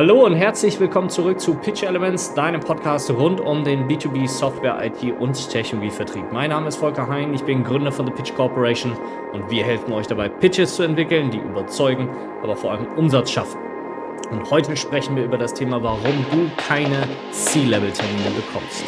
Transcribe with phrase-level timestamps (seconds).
[0.00, 4.82] Hallo und herzlich willkommen zurück zu Pitch Elements, deinem Podcast rund um den B2B Software,
[4.82, 6.32] IT und Technologievertrieb.
[6.32, 8.96] Mein Name ist Volker Hein, ich bin Gründer von The Pitch Corporation
[9.34, 12.08] und wir helfen euch dabei, Pitches zu entwickeln, die überzeugen,
[12.42, 13.60] aber vor allem Umsatz schaffen.
[14.30, 18.84] Und heute sprechen wir über das Thema, warum du keine C-Level-Termine bekommst.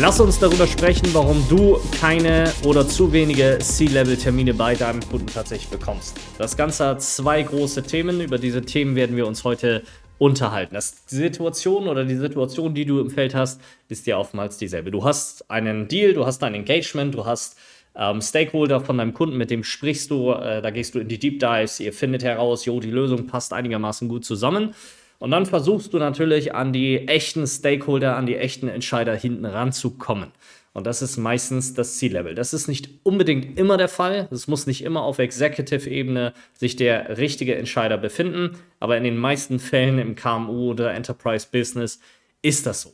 [0.00, 5.68] Lass uns darüber sprechen, warum du keine oder zu wenige C-Level-Termine bei deinem Kunden tatsächlich
[5.70, 6.16] bekommst.
[6.38, 8.20] Das Ganze hat zwei große Themen.
[8.20, 9.82] Über diese Themen werden wir uns heute
[10.18, 10.74] unterhalten.
[10.74, 14.92] Das, die Situation oder die Situation, die du im Feld hast, ist ja oftmals dieselbe.
[14.92, 17.58] Du hast einen Deal, du hast ein Engagement, du hast
[17.96, 21.18] ähm, Stakeholder von deinem Kunden, mit dem sprichst du, äh, da gehst du in die
[21.18, 24.74] Deep Dives, ihr findet heraus, jo, die Lösung passt einigermaßen gut zusammen.
[25.18, 30.32] Und dann versuchst du natürlich an die echten Stakeholder, an die echten Entscheider hinten ranzukommen.
[30.74, 32.36] Und das ist meistens das C-Level.
[32.36, 34.28] Das ist nicht unbedingt immer der Fall.
[34.30, 38.58] Es muss nicht immer auf Executive-Ebene sich der richtige Entscheider befinden.
[38.78, 41.98] Aber in den meisten Fällen im KMU oder Enterprise Business
[42.42, 42.92] ist das so.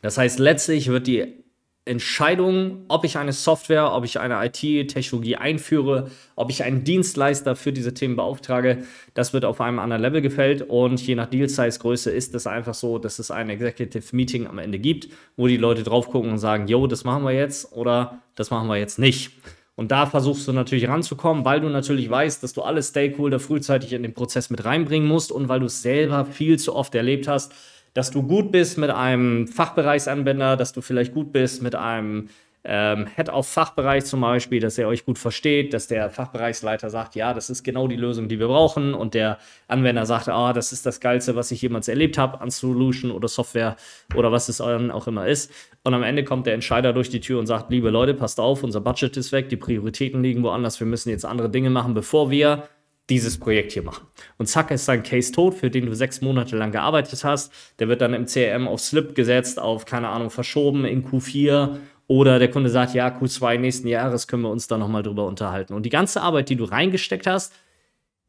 [0.00, 1.41] Das heißt, letztlich wird die
[1.84, 7.72] Entscheidung, ob ich eine Software, ob ich eine IT-Technologie einführe, ob ich einen Dienstleister für
[7.72, 12.36] diese Themen beauftrage, das wird auf einem anderen Level gefällt und je nach Deal-Size-Größe ist
[12.36, 16.08] es einfach so, dass es ein Executive Meeting am Ende gibt, wo die Leute drauf
[16.08, 19.32] gucken und sagen, yo, das machen wir jetzt oder das machen wir jetzt nicht.
[19.74, 23.92] Und da versuchst du natürlich ranzukommen, weil du natürlich weißt, dass du alle Stakeholder frühzeitig
[23.92, 27.26] in den Prozess mit reinbringen musst und weil du es selber viel zu oft erlebt
[27.26, 27.52] hast,
[27.94, 32.28] dass du gut bist mit einem Fachbereichsanwender, dass du vielleicht gut bist mit einem
[32.64, 37.16] ähm, Head auf Fachbereich zum Beispiel, dass er euch gut versteht, dass der Fachbereichsleiter sagt,
[37.16, 40.52] ja, das ist genau die Lösung, die wir brauchen und der Anwender sagt, ah, oh,
[40.52, 43.76] das ist das Geilste, was ich jemals erlebt habe an Solution oder Software
[44.14, 45.50] oder was es auch immer ist.
[45.82, 48.62] Und am Ende kommt der Entscheider durch die Tür und sagt, liebe Leute, passt auf,
[48.62, 52.30] unser Budget ist weg, die Prioritäten liegen woanders, wir müssen jetzt andere Dinge machen, bevor
[52.30, 52.68] wir
[53.10, 54.06] dieses Projekt hier machen.
[54.38, 57.52] Und zack ist dein Case tot, für den du sechs Monate lang gearbeitet hast.
[57.78, 61.76] Der wird dann im CRM auf Slip gesetzt, auf, keine Ahnung, verschoben in Q4
[62.06, 65.74] oder der Kunde sagt, ja, Q2 nächsten Jahres können wir uns da nochmal drüber unterhalten.
[65.74, 67.52] Und die ganze Arbeit, die du reingesteckt hast,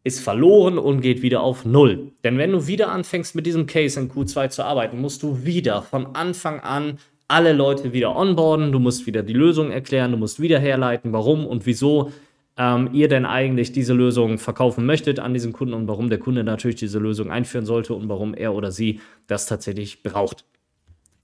[0.03, 2.11] ist verloren und geht wieder auf Null.
[2.23, 5.81] Denn wenn du wieder anfängst mit diesem Case in Q2 zu arbeiten, musst du wieder
[5.81, 6.97] von Anfang an
[7.27, 11.47] alle Leute wieder onboarden, du musst wieder die Lösung erklären, du musst wieder herleiten, warum
[11.47, 12.11] und wieso
[12.57, 16.43] ähm, ihr denn eigentlich diese Lösung verkaufen möchtet an diesen Kunden und warum der Kunde
[16.43, 20.45] natürlich diese Lösung einführen sollte und warum er oder sie das tatsächlich braucht.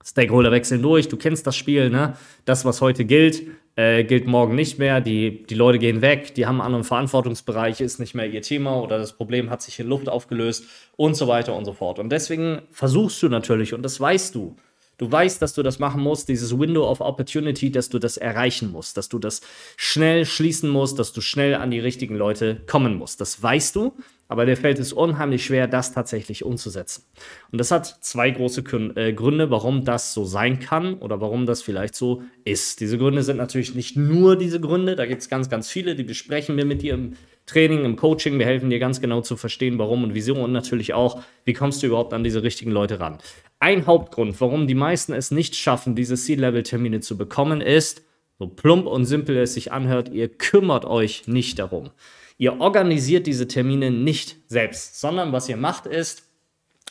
[0.02, 2.14] Stakeholder wechseln durch, du kennst das Spiel, ne?
[2.46, 3.42] Das, was heute gilt,
[3.76, 5.02] äh, gilt morgen nicht mehr.
[5.02, 8.80] Die, die Leute gehen weg, die haben einen anderen Verantwortungsbereich, ist nicht mehr ihr Thema
[8.80, 10.64] oder das Problem hat sich in Luft aufgelöst
[10.96, 11.98] und so weiter und so fort.
[11.98, 14.56] Und deswegen versuchst du natürlich, und das weißt du,
[15.00, 18.70] Du weißt, dass du das machen musst, dieses Window of Opportunity, dass du das erreichen
[18.70, 19.40] musst, dass du das
[19.78, 23.18] schnell schließen musst, dass du schnell an die richtigen Leute kommen musst.
[23.18, 23.94] Das weißt du,
[24.28, 27.04] aber dir fällt es unheimlich schwer, das tatsächlich umzusetzen.
[27.50, 28.60] Und das hat zwei große
[28.94, 32.80] äh, Gründe, warum das so sein kann oder warum das vielleicht so ist.
[32.80, 36.04] Diese Gründe sind natürlich nicht nur diese Gründe, da gibt es ganz, ganz viele, die
[36.04, 37.14] besprechen wir mit dir im
[37.46, 38.38] Training, im Coaching.
[38.38, 41.82] Wir helfen dir ganz genau zu verstehen, warum und wieso und natürlich auch, wie kommst
[41.82, 43.16] du überhaupt an diese richtigen Leute ran.
[43.62, 48.02] Ein Hauptgrund, warum die meisten es nicht schaffen, diese C-Level-Termine zu bekommen, ist,
[48.38, 51.90] so plump und simpel es sich anhört, ihr kümmert euch nicht darum.
[52.38, 56.26] Ihr organisiert diese Termine nicht selbst, sondern was ihr macht ist,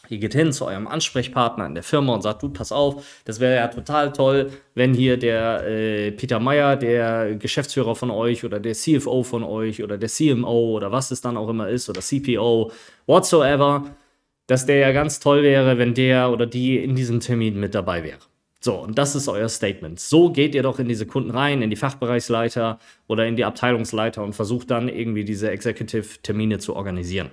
[0.10, 3.40] ihr geht hin zu eurem Ansprechpartner in der Firma und sagt, du, pass auf, das
[3.40, 8.60] wäre ja total toll, wenn hier der äh, Peter Meyer, der Geschäftsführer von euch oder
[8.60, 12.02] der CFO von euch oder der CMO oder was es dann auch immer ist oder
[12.02, 12.72] CPO,
[13.08, 13.86] whatsoever,
[14.50, 18.04] dass der ja ganz toll wäre, wenn der oder die in diesem Termin mit dabei
[18.04, 18.18] wäre.
[18.62, 20.00] So, und das ist euer Statement.
[20.00, 24.24] So geht ihr doch in diese Kunden rein, in die Fachbereichsleiter oder in die Abteilungsleiter
[24.24, 27.30] und versucht dann irgendwie diese Executive-Termine zu organisieren.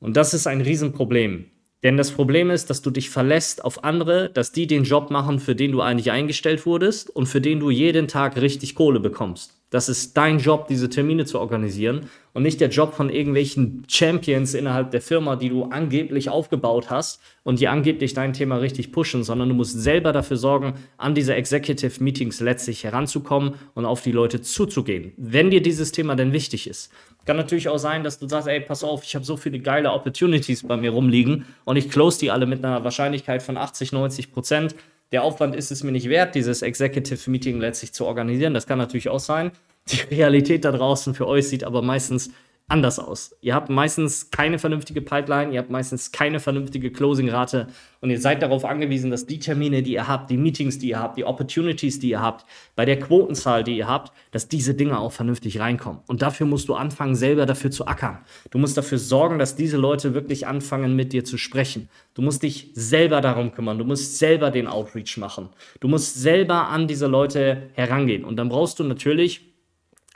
[0.00, 1.50] Und das ist ein Riesenproblem.
[1.82, 5.40] Denn das Problem ist, dass du dich verlässt auf andere, dass die den Job machen,
[5.40, 9.54] für den du eigentlich eingestellt wurdest und für den du jeden Tag richtig Kohle bekommst.
[9.72, 14.52] Das ist dein Job, diese Termine zu organisieren und nicht der Job von irgendwelchen Champions
[14.52, 19.24] innerhalb der Firma, die du angeblich aufgebaut hast und die angeblich dein Thema richtig pushen,
[19.24, 24.12] sondern du musst selber dafür sorgen, an diese Executive Meetings letztlich heranzukommen und auf die
[24.12, 26.92] Leute zuzugehen, wenn dir dieses Thema denn wichtig ist.
[27.24, 29.92] Kann natürlich auch sein, dass du sagst, ey, pass auf, ich habe so viele geile
[29.92, 34.32] Opportunities bei mir rumliegen und ich close die alle mit einer Wahrscheinlichkeit von 80, 90
[34.32, 34.74] Prozent
[35.12, 38.54] der Aufwand ist es mir nicht wert, dieses Executive Meeting letztlich zu organisieren.
[38.54, 39.52] Das kann natürlich auch sein.
[39.88, 42.30] Die Realität da draußen für euch sieht aber meistens
[42.68, 43.36] anders aus.
[43.40, 47.66] Ihr habt meistens keine vernünftige Pipeline, ihr habt meistens keine vernünftige Closing-Rate
[48.00, 50.98] und ihr seid darauf angewiesen, dass die Termine, die ihr habt, die Meetings, die ihr
[50.98, 54.98] habt, die Opportunities, die ihr habt, bei der Quotenzahl, die ihr habt, dass diese Dinge
[54.98, 56.00] auch vernünftig reinkommen.
[56.06, 58.18] Und dafür musst du anfangen, selber dafür zu ackern.
[58.50, 61.88] Du musst dafür sorgen, dass diese Leute wirklich anfangen, mit dir zu sprechen.
[62.14, 63.78] Du musst dich selber darum kümmern.
[63.78, 65.50] Du musst selber den Outreach machen.
[65.80, 68.24] Du musst selber an diese Leute herangehen.
[68.24, 69.52] Und dann brauchst du natürlich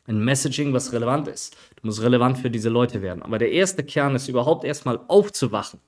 [0.07, 1.57] ein Messaging, was relevant ist.
[1.87, 3.23] Du musst relevant für diese Leute werden.
[3.23, 5.79] Aber der erste Kern ist überhaupt erstmal aufzuwachen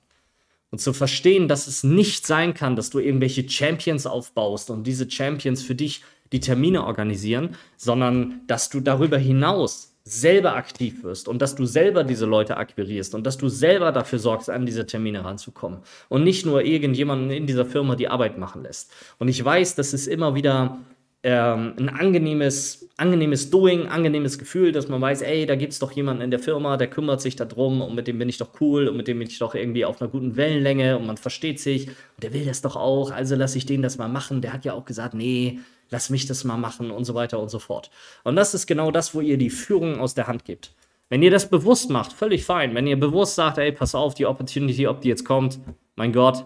[0.71, 5.11] und zu verstehen, dass es nicht sein kann, dass du irgendwelche Champions aufbaust und diese
[5.11, 6.01] Champions für dich
[6.31, 12.05] die Termine organisieren, sondern dass du darüber hinaus selber aktiv wirst und dass du selber
[12.05, 16.45] diese Leute akquirierst und dass du selber dafür sorgst, an diese Termine ranzukommen und nicht
[16.45, 18.89] nur irgendjemanden in dieser Firma die Arbeit machen lässt.
[19.17, 20.79] Und ich weiß, das ist immer wieder
[21.23, 25.91] ähm, ein angenehmes, angenehmes Doing, angenehmes Gefühl, dass man weiß, ey, da gibt es doch
[25.91, 28.87] jemanden in der Firma, der kümmert sich darum und mit dem bin ich doch cool
[28.87, 31.87] und mit dem bin ich doch irgendwie auf einer guten Wellenlänge und man versteht sich
[31.87, 34.41] und der will das doch auch, also lasse ich den das mal machen.
[34.41, 37.49] Der hat ja auch gesagt, nee, lass mich das mal machen und so weiter und
[37.49, 37.91] so fort.
[38.23, 40.73] Und das ist genau das, wo ihr die Führung aus der Hand gebt.
[41.09, 42.75] Wenn ihr das bewusst macht, völlig fein.
[42.75, 45.59] Wenn ihr bewusst sagt, ey, pass auf, die Opportunity, ob die jetzt kommt,
[45.95, 46.45] mein Gott,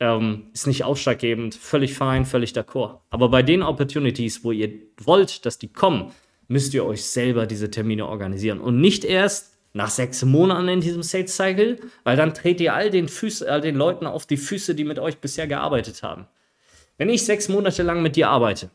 [0.00, 3.00] ähm, ist nicht ausschlaggebend, völlig fein, völlig d'accord.
[3.10, 4.70] Aber bei den Opportunities, wo ihr
[5.04, 6.10] wollt, dass die kommen,
[6.48, 8.60] müsst ihr euch selber diese Termine organisieren.
[8.60, 12.90] Und nicht erst nach sechs Monaten in diesem Sales Cycle, weil dann dreht ihr all
[12.90, 16.26] den, Füß, all den Leuten auf die Füße, die mit euch bisher gearbeitet haben.
[16.98, 18.70] Wenn ich sechs Monate lang mit dir arbeite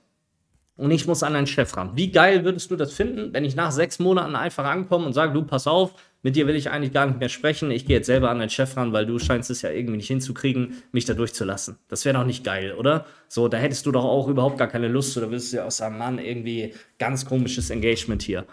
[0.78, 3.56] und ich muss an einen Chef ran, wie geil würdest du das finden, wenn ich
[3.56, 5.94] nach sechs Monaten einfach ankomme und sage, du, pass auf,
[6.26, 7.70] mit dir will ich eigentlich gar nicht mehr sprechen.
[7.70, 10.08] Ich gehe jetzt selber an deinen Chef ran, weil du scheinst es ja irgendwie nicht
[10.08, 11.78] hinzukriegen, mich da durchzulassen.
[11.88, 13.06] Das wäre doch nicht geil, oder?
[13.28, 15.72] So, da hättest du doch auch überhaupt gar keine Lust oder würdest du ja auch
[15.72, 18.48] sagen, Mann, irgendwie ganz komisches Engagement hier.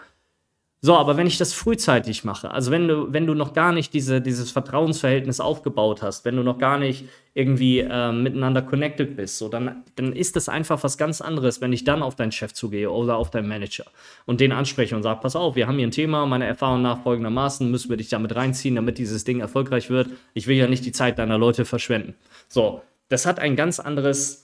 [0.85, 3.93] So, aber wenn ich das frühzeitig mache, also wenn du, wenn du noch gar nicht
[3.93, 9.37] diese, dieses Vertrauensverhältnis aufgebaut hast, wenn du noch gar nicht irgendwie äh, miteinander connected bist,
[9.37, 12.51] so, dann, dann ist das einfach was ganz anderes, wenn ich dann auf deinen Chef
[12.51, 13.85] zugehe oder auf deinen Manager
[14.25, 17.01] und den anspreche und sage, pass auf, wir haben hier ein Thema, meiner Erfahrung nach
[17.01, 20.09] folgendermaßen, müssen wir dich damit reinziehen, damit dieses Ding erfolgreich wird.
[20.33, 22.13] Ich will ja nicht die Zeit deiner Leute verschwenden.
[22.49, 24.42] So, das hat ein ganz anderes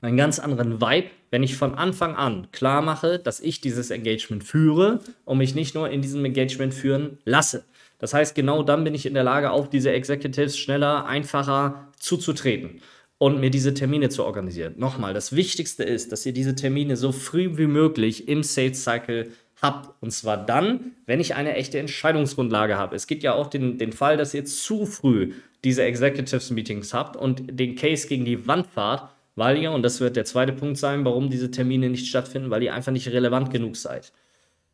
[0.00, 4.44] einen ganz anderen Vibe, wenn ich von Anfang an klar mache, dass ich dieses Engagement
[4.44, 7.64] führe und mich nicht nur in diesem Engagement führen lasse.
[7.98, 12.80] Das heißt, genau dann bin ich in der Lage, auf diese Executives schneller, einfacher zuzutreten
[13.18, 14.74] und mir diese Termine zu organisieren.
[14.76, 19.32] Nochmal, das Wichtigste ist, dass ihr diese Termine so früh wie möglich im Sales Cycle
[19.60, 20.00] habt.
[20.00, 22.94] Und zwar dann, wenn ich eine echte Entscheidungsgrundlage habe.
[22.94, 25.32] Es gibt ja auch den, den Fall, dass ihr zu früh
[25.64, 30.00] diese Executives Meetings habt und den Case gegen die Wand fahrt weil ihr, und das
[30.00, 33.50] wird der zweite Punkt sein, warum diese Termine nicht stattfinden, weil ihr einfach nicht relevant
[33.50, 34.12] genug seid.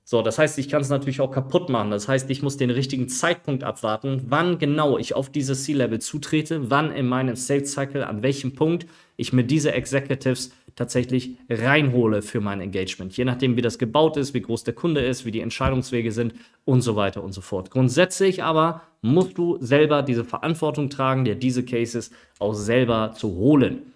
[0.06, 1.90] So, das heißt, ich kann es natürlich auch kaputt machen.
[1.90, 6.70] Das heißt, ich muss den richtigen Zeitpunkt abwarten, wann genau ich auf dieses C-Level zutrete,
[6.70, 12.40] wann in meinem Sales Cycle, an welchem Punkt ich mir diese Executives tatsächlich reinhole für
[12.40, 13.16] mein Engagement.
[13.16, 16.34] Je nachdem, wie das gebaut ist, wie groß der Kunde ist, wie die Entscheidungswege sind
[16.66, 17.70] und so weiter und so fort.
[17.70, 22.10] Grundsätzlich aber musst du selber diese Verantwortung tragen, dir diese Cases
[22.40, 23.93] auch selber zu holen.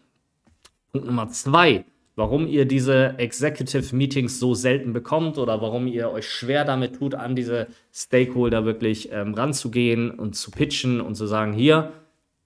[0.98, 1.84] Punkt Nummer zwei,
[2.16, 7.14] warum ihr diese Executive Meetings so selten bekommt oder warum ihr euch schwer damit tut,
[7.14, 11.92] an diese Stakeholder wirklich ähm, ranzugehen und zu pitchen und zu sagen, hier,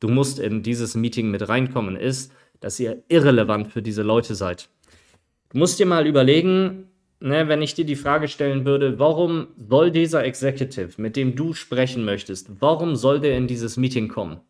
[0.01, 4.69] du musst in dieses Meeting mit reinkommen, ist, dass ihr irrelevant für diese Leute seid.
[5.49, 6.89] Du musst dir mal überlegen,
[7.21, 11.55] ne, wenn ich dir die Frage stellen würde, warum soll dieser Executive, mit dem du
[11.55, 14.41] sprechen möchtest, warum soll der in dieses Meeting kommen?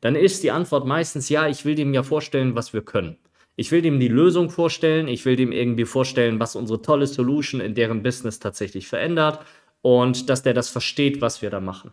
[0.00, 3.18] Dann ist die Antwort meistens, ja, ich will dem ja vorstellen, was wir können.
[3.60, 7.60] Ich will dem die Lösung vorstellen, ich will dem irgendwie vorstellen, was unsere tolle Solution
[7.60, 9.40] in deren Business tatsächlich verändert
[9.82, 11.92] und dass der das versteht, was wir da machen.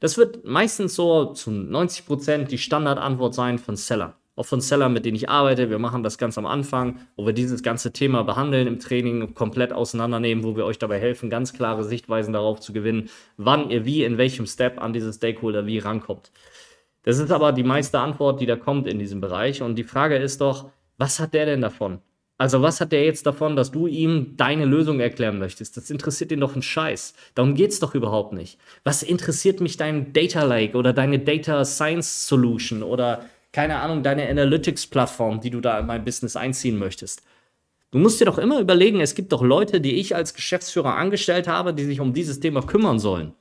[0.00, 4.14] Das wird meistens so zu 90 Prozent die Standardantwort sein von Sellern.
[4.34, 5.70] Auch von Sellern, mit denen ich arbeite.
[5.70, 9.72] Wir machen das ganz am Anfang, wo wir dieses ganze Thema behandeln im Training, komplett
[9.72, 14.02] auseinandernehmen, wo wir euch dabei helfen, ganz klare Sichtweisen darauf zu gewinnen, wann ihr wie,
[14.02, 16.32] in welchem Step an diese Stakeholder wie rankommt.
[17.04, 19.62] Das ist aber die meiste Antwort, die da kommt in diesem Bereich.
[19.62, 21.98] Und die Frage ist doch, was hat der denn davon?
[22.38, 25.76] Also, was hat der jetzt davon, dass du ihm deine Lösung erklären möchtest?
[25.76, 27.14] Das interessiert ihn doch einen Scheiß.
[27.34, 28.58] Darum geht es doch überhaupt nicht.
[28.84, 34.28] Was interessiert mich dein Data Lake oder deine Data Science Solution oder keine Ahnung, deine
[34.28, 37.22] Analytics-Plattform, die du da in mein Business einziehen möchtest?
[37.90, 41.46] Du musst dir doch immer überlegen, es gibt doch Leute, die ich als Geschäftsführer angestellt
[41.46, 43.34] habe, die sich um dieses Thema kümmern sollen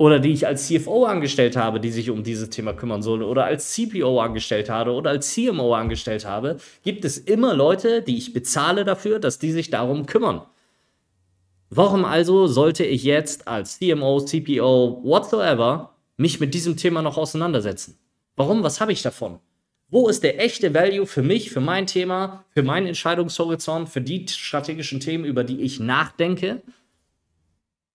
[0.00, 3.44] oder die ich als CFO angestellt habe, die sich um dieses Thema kümmern sollen oder
[3.44, 8.32] als CPO angestellt habe oder als CMO angestellt habe, gibt es immer Leute, die ich
[8.32, 10.40] bezahle dafür, dass die sich darum kümmern.
[11.68, 17.98] Warum also sollte ich jetzt als CMO, CPO, whatsoever mich mit diesem Thema noch auseinandersetzen?
[18.36, 18.62] Warum?
[18.62, 19.38] Was habe ich davon?
[19.90, 24.26] Wo ist der echte Value für mich, für mein Thema, für meinen Entscheidungshorizont, für die
[24.26, 26.62] strategischen Themen, über die ich nachdenke?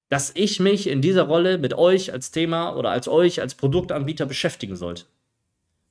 [0.09, 4.25] Dass ich mich in dieser Rolle mit euch als Thema oder als euch als Produktanbieter
[4.25, 5.05] beschäftigen sollte.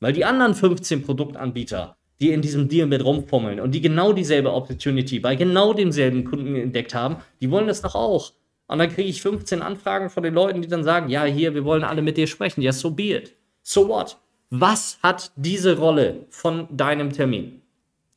[0.01, 4.53] Weil die anderen 15 Produktanbieter, die in diesem Deal mit rumfummeln und die genau dieselbe
[4.53, 8.33] Opportunity bei genau demselben Kunden entdeckt haben, die wollen das doch auch.
[8.67, 11.65] Und dann kriege ich 15 Anfragen von den Leuten, die dann sagen, ja, hier, wir
[11.65, 12.63] wollen alle mit dir sprechen.
[12.63, 13.35] Ja, so be it.
[13.63, 14.17] So what?
[14.51, 17.63] Was hat diese Rolle von deinem Termin?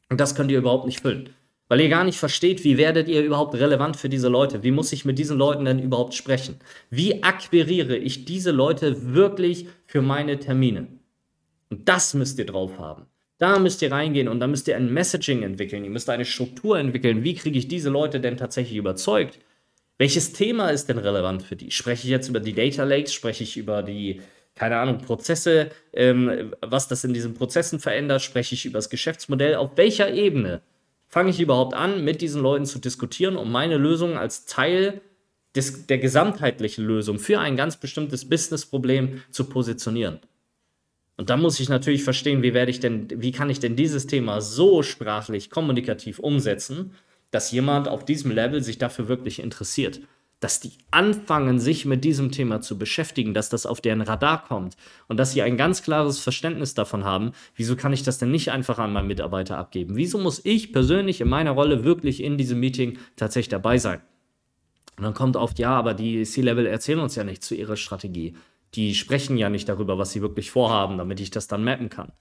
[0.09, 1.29] Und das könnt ihr überhaupt nicht füllen.
[1.69, 4.63] Weil ihr gar nicht versteht, wie werdet ihr überhaupt relevant für diese Leute?
[4.63, 6.59] Wie muss ich mit diesen Leuten denn überhaupt sprechen?
[6.89, 10.87] Wie akquiriere ich diese Leute wirklich für meine Termine?
[11.69, 13.07] Und das müsst ihr drauf haben.
[13.37, 15.83] Da müsst ihr reingehen und da müsst ihr ein Messaging entwickeln.
[15.83, 17.23] Ihr müsst eine Struktur entwickeln.
[17.23, 19.37] Wie kriege ich diese Leute denn tatsächlich überzeugt?
[19.97, 21.71] Welches Thema ist denn relevant für die?
[21.71, 23.13] Spreche ich jetzt über die Data Lakes?
[23.13, 24.21] Spreche ich über die
[24.55, 29.53] keine Ahnung, Prozesse, ähm, was das in diesen Prozessen verändert, spreche ich über das Geschäftsmodell,
[29.53, 30.61] auf welcher Ebene
[31.07, 35.01] fange ich überhaupt an, mit diesen Leuten zu diskutieren, um meine Lösung als Teil
[35.55, 40.19] des, der gesamtheitlichen Lösung für ein ganz bestimmtes Businessproblem zu positionieren.
[41.15, 44.05] Und da muss ich natürlich verstehen, wie werde ich denn, wie kann ich denn dieses
[44.05, 46.93] Thema so sprachlich, kommunikativ umsetzen,
[47.31, 50.01] dass jemand auf diesem Level sich dafür wirklich interessiert
[50.39, 54.77] dass die anfangen, sich mit diesem Thema zu beschäftigen, dass das auf deren Radar kommt
[55.07, 58.51] und dass sie ein ganz klares Verständnis davon haben, wieso kann ich das denn nicht
[58.51, 59.95] einfach an meinen Mitarbeiter abgeben?
[59.95, 64.01] Wieso muss ich persönlich in meiner Rolle wirklich in diesem Meeting tatsächlich dabei sein?
[64.97, 68.35] Und dann kommt oft, ja, aber die C-Level erzählen uns ja nicht zu ihrer Strategie.
[68.75, 72.11] Die sprechen ja nicht darüber, was sie wirklich vorhaben, damit ich das dann mappen kann.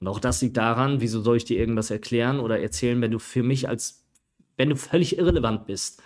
[0.00, 3.18] Und auch das liegt daran, wieso soll ich dir irgendwas erklären oder erzählen, wenn du
[3.18, 4.04] für mich als,
[4.56, 6.02] wenn du völlig irrelevant bist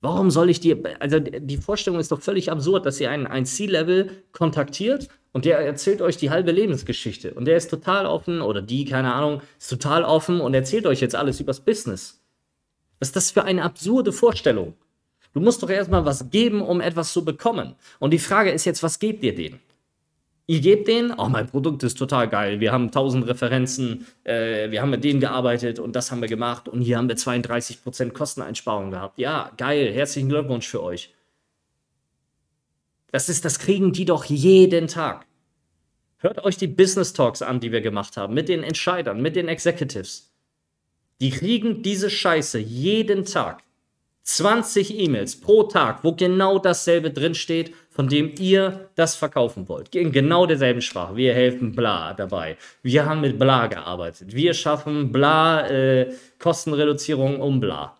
[0.00, 3.46] Warum soll ich dir, also die Vorstellung ist doch völlig absurd, dass ihr einen, ein
[3.46, 8.62] C-Level kontaktiert und der erzählt euch die halbe Lebensgeschichte und der ist total offen oder
[8.62, 12.20] die, keine Ahnung, ist total offen und erzählt euch jetzt alles übers Business.
[13.00, 14.74] Was ist das für eine absurde Vorstellung?
[15.34, 17.74] Du musst doch erstmal was geben, um etwas zu bekommen.
[17.98, 19.60] Und die Frage ist jetzt, was gebt ihr denen?
[20.50, 22.58] Ihr gebt denen, oh, mein Produkt ist total geil.
[22.58, 26.70] Wir haben tausend Referenzen, äh, wir haben mit denen gearbeitet und das haben wir gemacht
[26.70, 29.18] und hier haben wir 32% Kosteneinsparung gehabt.
[29.18, 31.14] Ja, geil, herzlichen Glückwunsch für euch.
[33.12, 35.26] Das ist, das kriegen die doch jeden Tag.
[36.16, 39.48] Hört euch die Business Talks an, die wir gemacht haben, mit den Entscheidern, mit den
[39.48, 40.32] Executives.
[41.20, 43.62] Die kriegen diese Scheiße jeden Tag.
[44.22, 49.96] 20 E-Mails pro Tag, wo genau dasselbe drinsteht von dem ihr das verkaufen wollt.
[49.96, 51.16] In genau derselben Sprache.
[51.16, 52.56] Wir helfen bla dabei.
[52.80, 54.36] Wir haben mit bla gearbeitet.
[54.36, 57.98] Wir schaffen bla äh, Kostenreduzierung um bla.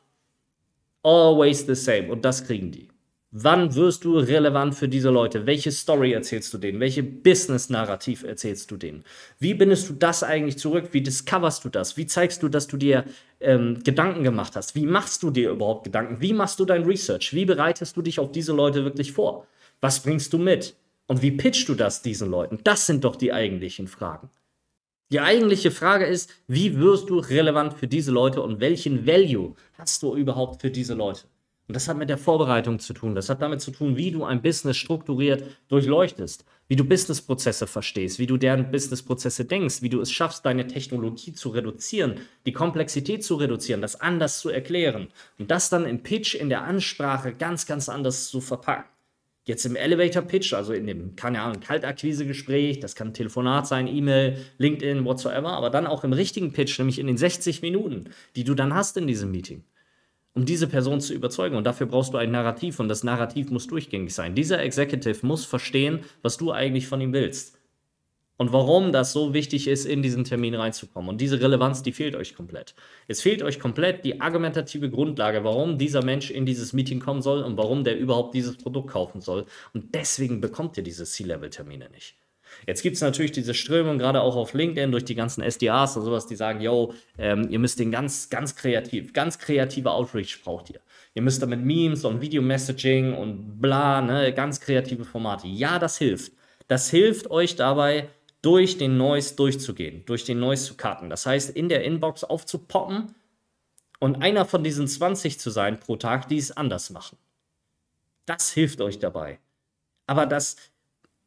[1.02, 2.12] Always the same.
[2.12, 2.86] Und das kriegen die.
[3.32, 5.46] Wann wirst du relevant für diese Leute?
[5.46, 6.78] Welche Story erzählst du denen?
[6.78, 9.02] Welche Business-Narrativ erzählst du denen?
[9.40, 10.90] Wie bindest du das eigentlich zurück?
[10.92, 11.96] Wie discoverst du das?
[11.96, 13.04] Wie zeigst du, dass du dir
[13.40, 14.76] ähm, Gedanken gemacht hast?
[14.76, 16.20] Wie machst du dir überhaupt Gedanken?
[16.20, 17.34] Wie machst du dein Research?
[17.34, 19.48] Wie bereitest du dich auf diese Leute wirklich vor?
[19.80, 20.76] Was bringst du mit?
[21.06, 22.58] Und wie pitchst du das diesen Leuten?
[22.64, 24.30] Das sind doch die eigentlichen Fragen.
[25.10, 30.02] Die eigentliche Frage ist, wie wirst du relevant für diese Leute und welchen Value hast
[30.02, 31.22] du überhaupt für diese Leute?
[31.66, 33.14] Und das hat mit der Vorbereitung zu tun.
[33.14, 38.18] Das hat damit zu tun, wie du ein Business strukturiert durchleuchtest, wie du Businessprozesse verstehst,
[38.18, 43.22] wie du deren Businessprozesse denkst, wie du es schaffst, deine Technologie zu reduzieren, die Komplexität
[43.22, 45.08] zu reduzieren, das anders zu erklären
[45.38, 48.97] und das dann im Pitch, in der Ansprache ganz, ganz anders zu verpacken.
[49.48, 54.36] Jetzt im Elevator Pitch, also in dem, keine Ahnung, Kaltakquise-Gespräch, das kann Telefonat sein, E-Mail,
[54.58, 58.54] LinkedIn, whatsoever, aber dann auch im richtigen Pitch, nämlich in den 60 Minuten, die du
[58.54, 59.64] dann hast in diesem Meeting,
[60.34, 61.56] um diese Person zu überzeugen.
[61.56, 64.34] Und dafür brauchst du ein Narrativ und das Narrativ muss durchgängig sein.
[64.34, 67.57] Dieser Executive muss verstehen, was du eigentlich von ihm willst
[68.38, 71.10] und warum das so wichtig ist, in diesen Termin reinzukommen.
[71.10, 72.74] Und diese Relevanz, die fehlt euch komplett.
[73.08, 77.42] Es fehlt euch komplett die argumentative Grundlage, warum dieser Mensch in dieses Meeting kommen soll
[77.42, 79.44] und warum der überhaupt dieses Produkt kaufen soll.
[79.74, 82.16] Und deswegen bekommt ihr diese C-Level-Termine nicht.
[82.66, 86.04] Jetzt gibt es natürlich diese Strömung, gerade auch auf LinkedIn, durch die ganzen SDAs und
[86.04, 90.70] sowas, die sagen, yo, ähm, ihr müsst den ganz, ganz kreativ, ganz kreative Outreach braucht
[90.70, 90.80] ihr.
[91.14, 95.48] Ihr müsst damit Memes und Video-Messaging und bla, ne, ganz kreative Formate.
[95.48, 96.32] Ja, das hilft.
[96.68, 98.08] Das hilft euch dabei,
[98.42, 101.10] durch den Noise durchzugehen, durch den Noise zu cutten.
[101.10, 103.14] Das heißt, in der Inbox aufzupoppen
[103.98, 107.18] und einer von diesen 20 zu sein pro Tag, die es anders machen.
[108.26, 109.38] Das hilft euch dabei.
[110.06, 110.56] Aber das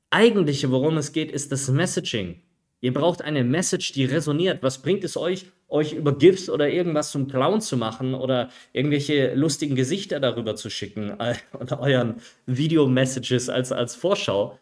[0.10, 2.42] eigentliche, worum es geht, ist das Messaging.
[2.80, 4.64] Ihr braucht eine Message, die resoniert.
[4.64, 9.36] Was bringt es euch, euch über GIFs oder irgendwas zum Clown zu machen oder irgendwelche
[9.36, 12.16] lustigen Gesichter darüber zu schicken äh, oder euren
[12.48, 14.58] Video-Messages als, als Vorschau,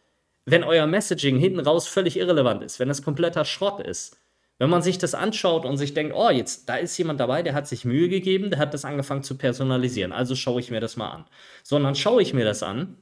[0.52, 4.18] wenn euer Messaging hinten raus völlig irrelevant ist, wenn das kompletter Schrott ist.
[4.58, 7.54] Wenn man sich das anschaut und sich denkt, oh, jetzt, da ist jemand dabei, der
[7.54, 10.98] hat sich Mühe gegeben, der hat das angefangen zu personalisieren, also schaue ich mir das
[10.98, 11.26] mal an.
[11.64, 12.98] Sondern schaue ich mir das an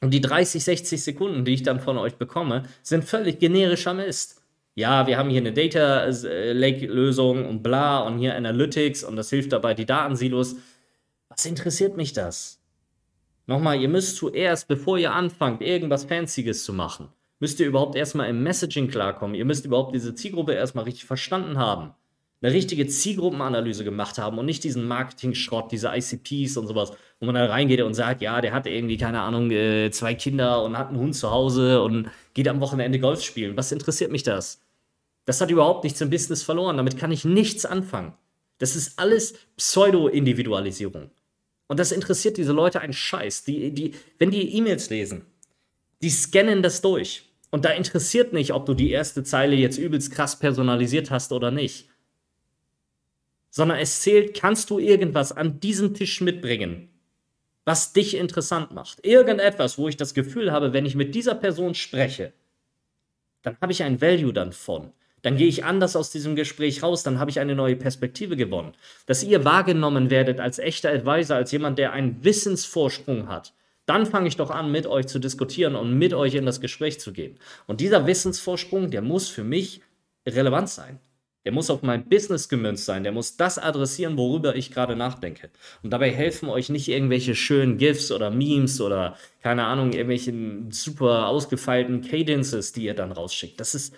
[0.00, 4.40] und die 30, 60 Sekunden, die ich dann von euch bekomme, sind völlig generischer Mist
[4.74, 9.30] ja, wir haben hier eine Data Lake Lösung und bla und hier Analytics und das
[9.30, 10.56] hilft dabei, die Datensilos.
[11.28, 12.60] Was interessiert mich das?
[13.46, 17.08] Nochmal, ihr müsst zuerst, bevor ihr anfangt, irgendwas Fancyes zu machen,
[17.40, 19.34] müsst ihr überhaupt erstmal im Messaging klarkommen.
[19.34, 21.92] Ihr müsst überhaupt diese Zielgruppe erstmal richtig verstanden haben.
[22.40, 27.34] Eine richtige Zielgruppenanalyse gemacht haben und nicht diesen Marketing-Schrott, diese ICPs und sowas, wo man
[27.34, 30.88] da reingeht und sagt, ja, der hat irgendwie, keine Ahnung, äh, zwei Kinder und hat
[30.88, 33.56] einen Hund zu Hause und geht am Wochenende Golf spielen.
[33.56, 34.60] Was interessiert mich das?
[35.24, 36.76] Das hat überhaupt nichts im Business verloren.
[36.76, 38.14] Damit kann ich nichts anfangen.
[38.58, 41.10] Das ist alles Pseudo-Individualisierung.
[41.66, 43.44] Und das interessiert diese Leute einen Scheiß.
[43.44, 45.26] Die, die, wenn die E-Mails lesen,
[46.02, 47.30] die scannen das durch.
[47.50, 51.50] Und da interessiert nicht, ob du die erste Zeile jetzt übelst krass personalisiert hast oder
[51.50, 51.88] nicht.
[53.50, 56.90] Sondern es zählt, kannst du irgendwas an diesen Tisch mitbringen,
[57.64, 59.06] was dich interessant macht.
[59.06, 62.32] Irgendetwas, wo ich das Gefühl habe, wenn ich mit dieser Person spreche,
[63.42, 64.92] dann habe ich ein Value dann von
[65.24, 68.74] dann gehe ich anders aus diesem Gespräch raus, dann habe ich eine neue Perspektive gewonnen.
[69.06, 73.54] Dass ihr wahrgenommen werdet als echter Advisor, als jemand, der einen Wissensvorsprung hat,
[73.86, 77.00] dann fange ich doch an, mit euch zu diskutieren und mit euch in das Gespräch
[77.00, 77.38] zu gehen.
[77.66, 79.80] Und dieser Wissensvorsprung, der muss für mich
[80.28, 81.00] relevant sein.
[81.46, 83.02] Der muss auf mein Business gemünzt sein.
[83.02, 85.48] Der muss das adressieren, worüber ich gerade nachdenke.
[85.82, 90.34] Und dabei helfen euch nicht irgendwelche schönen GIFs oder Memes oder keine Ahnung, irgendwelche
[90.68, 93.58] super ausgefeilten Cadences, die ihr dann rausschickt.
[93.58, 93.94] Das ist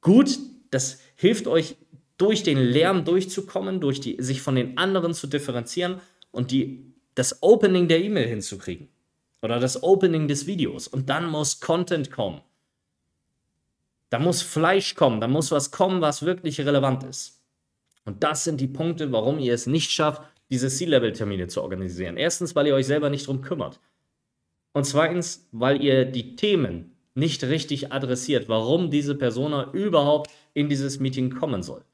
[0.00, 0.38] gut,
[0.72, 1.76] das hilft euch,
[2.16, 6.00] durch den Lärm durchzukommen, durch die, sich von den anderen zu differenzieren
[6.30, 8.88] und die, das Opening der E-Mail hinzukriegen.
[9.42, 10.86] Oder das Opening des Videos.
[10.86, 12.40] Und dann muss Content kommen.
[14.08, 17.42] Da muss Fleisch kommen, da muss was kommen, was wirklich relevant ist.
[18.04, 22.16] Und das sind die Punkte, warum ihr es nicht schafft, diese C-Level-Termine zu organisieren.
[22.16, 23.80] Erstens, weil ihr euch selber nicht drum kümmert.
[24.72, 31.00] Und zweitens, weil ihr die Themen nicht richtig adressiert, warum diese Persona überhaupt in dieses
[31.00, 31.84] Meeting kommen soll.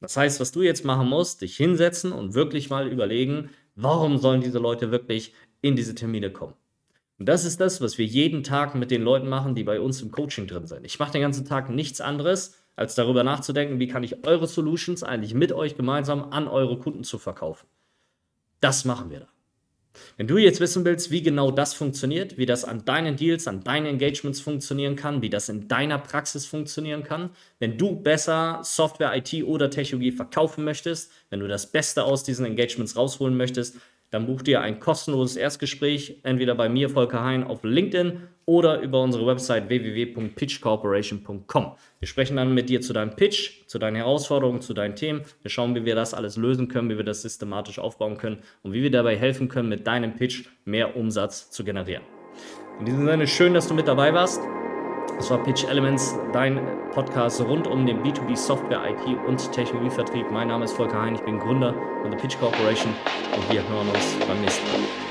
[0.00, 4.40] Das heißt, was du jetzt machen musst, dich hinsetzen und wirklich mal überlegen, warum sollen
[4.40, 6.54] diese Leute wirklich in diese Termine kommen.
[7.18, 10.02] Und das ist das, was wir jeden Tag mit den Leuten machen, die bei uns
[10.02, 10.84] im Coaching drin sind.
[10.84, 15.02] Ich mache den ganzen Tag nichts anderes, als darüber nachzudenken, wie kann ich eure Solutions
[15.02, 17.66] eigentlich mit euch gemeinsam an eure Kunden zu verkaufen.
[18.60, 19.35] Das machen wir da.
[20.16, 23.62] Wenn du jetzt wissen willst, wie genau das funktioniert, wie das an deinen Deals, an
[23.62, 29.16] deinen Engagements funktionieren kann, wie das in deiner Praxis funktionieren kann, wenn du besser Software,
[29.16, 33.76] IT oder Technologie verkaufen möchtest, wenn du das Beste aus diesen Engagements rausholen möchtest,
[34.10, 39.02] dann buch dir ein kostenloses Erstgespräch, entweder bei mir, Volker Hein, auf LinkedIn oder über
[39.02, 41.72] unsere Website www.pitchcorporation.com.
[41.98, 45.22] Wir sprechen dann mit dir zu deinem Pitch, zu deinen Herausforderungen, zu deinen Themen.
[45.42, 48.72] Wir schauen, wie wir das alles lösen können, wie wir das systematisch aufbauen können und
[48.72, 52.04] wie wir dabei helfen können, mit deinem Pitch mehr Umsatz zu generieren.
[52.78, 54.40] In diesem Sinne, schön, dass du mit dabei warst.
[55.16, 56.60] Das war Pitch Elements, dein
[56.92, 60.30] Podcast rund um den B2B Software, IT und Technologievertrieb.
[60.30, 62.92] Mein Name ist Volker Hein, ich bin Gründer von der Pitch Corporation
[63.34, 65.05] und wir hören uns beim nächsten Mal.